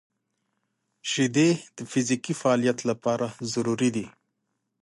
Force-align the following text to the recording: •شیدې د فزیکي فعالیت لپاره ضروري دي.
•شیدې 1.09 1.49
د 1.77 1.79
فزیکي 1.91 2.33
فعالیت 2.41 2.79
لپاره 2.89 3.25
ضروري 3.51 3.89
دي. 3.95 4.05